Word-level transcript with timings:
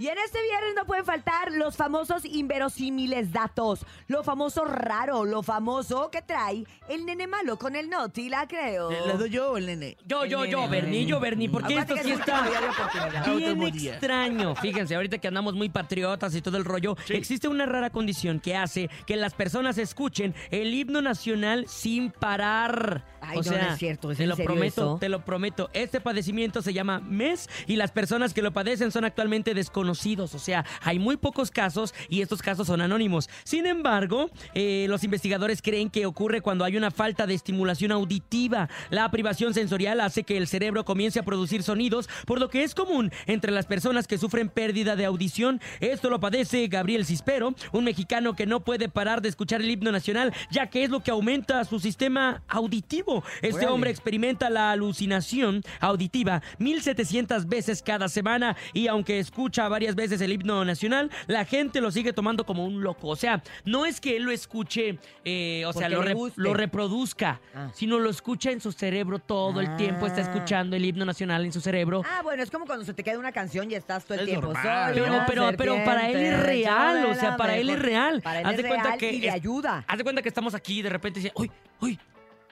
Y 0.00 0.06
en 0.06 0.16
este 0.24 0.40
viernes 0.40 0.74
no 0.76 0.84
pueden 0.86 1.04
faltar 1.04 1.50
los 1.50 1.76
famosos 1.76 2.24
inverosímiles 2.24 3.32
datos, 3.32 3.84
lo 4.06 4.22
famoso 4.22 4.64
raro, 4.64 5.24
lo 5.24 5.42
famoso 5.42 6.08
que 6.12 6.22
trae 6.22 6.64
el 6.88 7.04
nene 7.04 7.26
malo 7.26 7.58
con 7.58 7.74
el 7.74 7.90
noti, 7.90 8.28
la 8.28 8.46
creo. 8.46 8.90
¿Le 8.92 9.14
doy 9.14 9.28
yo 9.28 9.50
o 9.50 9.56
el 9.56 9.66
nene? 9.66 9.96
Yo, 10.06 10.24
yo, 10.24 10.44
yo, 10.44 10.68
Bernie, 10.68 11.04
yo, 11.04 11.18
Bernie, 11.18 11.48
porque 11.48 11.76
Acuérdate 11.76 11.94
esto 11.94 11.96
que 11.96 12.02
sí 12.04 12.12
es 12.12 12.20
está 12.20 12.48
día 12.48 12.60
de 12.60 12.68
oportunidad. 12.68 13.58
Bien 13.58 13.72
día. 13.72 13.92
extraño. 13.94 14.54
Fíjense, 14.54 14.94
ahorita 14.94 15.18
que 15.18 15.26
andamos 15.26 15.54
muy 15.54 15.68
patriotas 15.68 16.32
y 16.36 16.42
todo 16.42 16.58
el 16.58 16.64
rollo, 16.64 16.96
existe 17.08 17.48
una 17.48 17.66
rara 17.66 17.90
condición 17.90 18.38
que 18.38 18.54
hace 18.54 18.88
que 19.04 19.16
las 19.16 19.34
personas 19.34 19.78
escuchen 19.78 20.32
el 20.52 20.72
himno 20.74 21.02
nacional 21.02 21.66
sin 21.66 22.12
parar. 22.12 23.04
Ay, 23.20 23.38
o 23.38 23.42
no, 23.42 23.50
no 23.50 23.56
sea, 23.56 23.72
es 23.72 23.78
cierto, 23.80 24.12
¿es 24.12 24.18
te 24.18 24.22
en 24.22 24.28
lo 24.28 24.36
serio 24.36 24.52
prometo, 24.52 24.82
eso? 24.82 24.98
te 25.00 25.08
lo 25.08 25.24
prometo. 25.24 25.70
Este 25.72 26.00
padecimiento 26.00 26.62
se 26.62 26.72
llama 26.72 27.00
MES 27.00 27.48
y 27.66 27.74
las 27.74 27.90
personas 27.90 28.32
que 28.32 28.42
lo 28.42 28.52
padecen 28.52 28.92
son 28.92 29.04
actualmente 29.04 29.54
O 30.34 30.38
sea, 30.38 30.64
hay 30.82 30.98
muy 30.98 31.16
pocos 31.16 31.50
casos 31.50 31.94
y 32.08 32.22
estos 32.22 32.42
casos 32.42 32.66
son 32.66 32.80
anónimos. 32.80 33.28
Sin 33.44 33.66
embargo, 33.66 34.30
eh, 34.54 34.86
los 34.88 35.04
investigadores 35.04 35.62
creen 35.62 35.90
que 35.90 36.06
ocurre 36.06 36.40
cuando 36.40 36.64
hay 36.64 36.76
una 36.76 36.90
falta 36.90 37.26
de 37.26 37.34
estimulación 37.34 37.92
auditiva. 37.92 38.68
La 38.90 39.10
privación 39.10 39.54
sensorial 39.54 40.00
hace 40.00 40.24
que 40.24 40.36
el 40.36 40.48
cerebro 40.48 40.84
comience 40.84 41.18
a 41.18 41.24
producir 41.24 41.62
sonidos, 41.62 42.08
por 42.26 42.40
lo 42.40 42.48
que 42.50 42.64
es 42.64 42.74
común 42.74 43.12
entre 43.26 43.52
las 43.52 43.66
personas 43.66 44.06
que 44.06 44.18
sufren 44.18 44.48
pérdida 44.48 44.96
de 44.96 45.04
audición. 45.04 45.60
Esto 45.80 46.10
lo 46.10 46.20
padece 46.20 46.66
Gabriel 46.68 47.06
Cispero, 47.06 47.54
un 47.72 47.84
mexicano 47.84 48.34
que 48.34 48.46
no 48.46 48.60
puede 48.60 48.88
parar 48.88 49.22
de 49.22 49.28
escuchar 49.28 49.60
el 49.60 49.70
himno 49.70 49.92
nacional, 49.92 50.32
ya 50.50 50.68
que 50.68 50.84
es 50.84 50.90
lo 50.90 51.00
que 51.00 51.10
aumenta 51.10 51.64
su 51.64 51.80
sistema 51.80 52.42
auditivo. 52.48 53.24
Este 53.42 53.66
hombre 53.66 53.90
experimenta 53.90 54.50
la 54.50 54.72
alucinación 54.72 55.62
auditiva 55.80 56.42
1700 56.58 57.46
veces 57.46 57.82
cada 57.82 58.08
semana 58.08 58.56
y 58.72 58.88
aunque 58.88 59.18
escucha 59.18 59.68
varias 59.68 59.77
veces 59.94 60.20
el 60.20 60.32
himno 60.32 60.64
nacional, 60.64 61.10
la 61.26 61.44
gente 61.44 61.80
lo 61.80 61.90
sigue 61.90 62.12
tomando 62.12 62.44
como 62.44 62.64
un 62.64 62.82
loco. 62.82 63.08
O 63.08 63.16
sea, 63.16 63.42
no 63.64 63.86
es 63.86 64.00
que 64.00 64.16
él 64.16 64.22
lo 64.24 64.30
escuche, 64.30 64.98
eh, 65.24 65.64
o 65.66 65.72
sea, 65.72 65.88
lo, 65.88 66.02
re- 66.02 66.14
lo 66.36 66.54
reproduzca, 66.54 67.40
Ah. 67.54 67.70
sino 67.74 67.98
lo 67.98 68.10
escucha 68.10 68.50
en 68.50 68.60
su 68.60 68.72
cerebro 68.72 69.18
todo 69.18 69.60
el 69.60 69.76
tiempo, 69.76 70.06
está 70.06 70.20
Ah. 70.20 70.24
escuchando 70.24 70.76
el 70.76 70.84
himno 70.84 71.04
nacional 71.04 71.44
en 71.44 71.52
su 71.52 71.60
cerebro. 71.60 72.02
Ah, 72.08 72.20
bueno, 72.22 72.42
es 72.42 72.50
como 72.50 72.66
cuando 72.66 72.84
se 72.84 72.94
te 72.94 73.02
queda 73.04 73.18
una 73.18 73.32
canción 73.32 73.70
y 73.70 73.74
estás 73.74 74.04
todo 74.04 74.14
el 74.14 74.20
Es 74.20 74.26
tiempo. 74.26 74.52
normal. 74.52 74.92
Pero, 74.94 75.24
pero, 75.26 75.50
pero 75.56 75.84
para 75.84 76.08
él 76.10 76.16
es 76.18 76.40
real, 76.40 77.06
o 77.06 77.14
sea, 77.14 77.36
para 77.36 77.56
él 77.56 77.70
es 77.70 77.78
real. 77.78 78.20
Para 78.22 78.40
él 78.40 78.46
Haz 78.46 78.52
es 78.52 78.62
de 78.62 78.68
cuenta 78.68 78.86
real 78.88 78.98
que 78.98 79.12
y 79.12 79.20
le 79.20 79.28
es- 79.28 79.34
ayuda. 79.34 79.84
Haz 79.86 79.98
de 79.98 80.04
cuenta 80.04 80.22
que 80.22 80.28
estamos 80.28 80.54
aquí 80.54 80.78
y 80.80 80.82
de 80.82 80.88
repente 80.90 81.20
dice, 81.20 81.32
uy, 81.34 81.50
uy, 81.80 81.98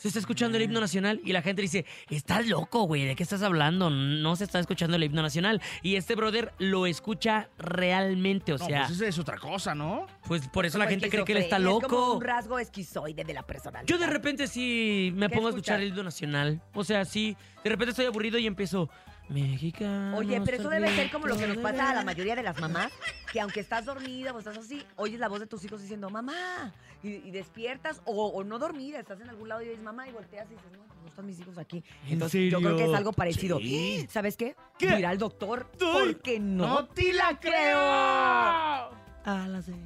se 0.00 0.08
está 0.08 0.18
escuchando 0.18 0.56
el 0.56 0.62
himno 0.64 0.80
nacional 0.80 1.20
y 1.24 1.32
la 1.34 1.42
gente 1.42 1.60
dice, 1.60 1.84
estás 2.08 2.46
loco, 2.46 2.84
güey, 2.84 3.04
¿de 3.04 3.14
qué 3.14 3.22
estás 3.22 3.42
hablando? 3.42 3.90
No 3.90 4.34
se 4.34 4.44
está 4.44 4.58
escuchando 4.58 4.96
el 4.96 5.04
himno 5.04 5.20
nacional. 5.20 5.60
Y 5.82 5.96
este 5.96 6.14
brother 6.14 6.54
lo 6.58 6.86
escucha 6.86 7.50
realmente, 7.58 8.54
o 8.54 8.58
No, 8.58 8.64
sea, 8.64 8.86
pues 8.86 8.92
esa 8.92 9.06
es 9.06 9.18
otra 9.18 9.36
cosa, 9.36 9.74
¿no? 9.74 10.06
pues 10.26 10.48
por 10.48 10.64
eso 10.64 10.78
la 10.78 10.86
gente 10.86 11.10
cree 11.10 11.24
que 11.24 11.32
él 11.32 11.38
está 11.38 11.56
esquizofrenia, 11.56 11.86
Es 11.86 11.88
como 11.92 12.00
loco. 12.06 12.14
un 12.18 12.22
rasgo 12.24 12.58
esquizoide 12.58 13.24
de 13.24 13.34
la 13.34 13.42
personalidad. 13.42 13.86
Yo 13.86 13.98
de 13.98 14.06
repente 14.06 14.46
sí 14.46 15.12
me 15.14 15.28
¿Qué 15.28 15.34
pongo 15.34 15.48
a 15.48 15.50
escuchar 15.50 15.80
el 15.80 15.88
himno 15.88 16.02
nacional. 16.04 16.62
O 16.72 16.82
sea, 16.82 17.04
sí, 17.04 17.36
de 17.62 17.68
repente 17.70 17.90
estoy 17.90 18.06
aburrido 18.06 18.38
y 18.38 18.46
empiezo, 18.46 18.88
mexicano. 19.30 20.18
Oye, 20.18 20.40
pero 20.44 20.56
eso 20.58 20.68
debe 20.68 20.94
ser 20.94 21.10
como 21.10 21.26
lo 21.26 21.36
que 21.36 21.46
nos 21.46 21.58
pasa 21.58 21.90
a 21.90 21.94
la 21.94 22.04
mayoría 22.04 22.36
de 22.36 22.42
las 22.42 22.60
mamás, 22.60 22.92
que 23.32 23.40
aunque 23.40 23.60
estás 23.60 23.84
dormida 23.84 24.32
o 24.32 24.38
estás 24.38 24.58
así, 24.58 24.84
oyes 24.96 25.20
la 25.20 25.28
voz 25.28 25.40
de 25.40 25.46
tus 25.46 25.64
hijos 25.64 25.80
diciendo, 25.80 26.10
mamá, 26.10 26.72
y, 27.02 27.08
y 27.08 27.30
despiertas, 27.30 28.02
o, 28.04 28.26
o 28.26 28.44
no 28.44 28.58
dormida, 28.58 28.98
estás 28.98 29.20
en 29.20 29.28
algún 29.28 29.48
lado 29.48 29.62
y 29.62 29.66
dices, 29.66 29.82
mamá, 29.82 30.08
y 30.08 30.12
volteas 30.12 30.46
y 30.50 30.54
dices, 30.54 30.70
no, 30.72 30.78
no 31.02 31.08
están 31.08 31.26
mis 31.26 31.40
hijos 31.40 31.56
aquí. 31.58 31.82
¿En 32.06 32.14
Entonces, 32.14 32.50
yo 32.50 32.58
creo 32.58 32.76
que 32.76 32.84
es 32.84 32.94
algo 32.94 33.12
parecido. 33.12 33.58
Sí. 33.58 34.06
¿Sabes 34.10 34.36
qué? 34.36 34.54
¿Qué? 34.78 34.98
Ir 34.98 35.06
al 35.06 35.18
doctor, 35.18 35.70
porque 35.78 36.38
no. 36.40 36.66
¡No 36.66 36.86
te 36.86 37.12
la 37.12 37.38
creo! 37.40 37.78
A 37.78 39.46
la 39.48 39.62
cero. 39.62 39.78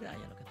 Ya 0.00 0.12
lo 0.12 0.41